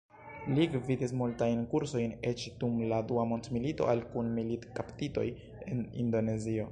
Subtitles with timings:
[0.59, 5.27] Li gvidis multajn kursojn, eĉ dum la dua mondmilito al kun-militkaptitoj
[5.73, 6.67] en Indonezio.